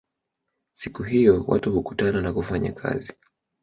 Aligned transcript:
Siku 0.75 1.03
hiyo 1.03 1.43
watu 1.47 1.71
hukutana 1.71 2.21
na 2.21 2.33
kufanya 2.33 2.71
kazi 2.71 3.13